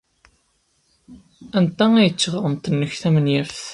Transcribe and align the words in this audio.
Anta 1.57 1.85
ay 1.97 2.09
d 2.11 2.15
tiɣremt-nnek 2.19 2.93
tamenyaft? 3.01 3.63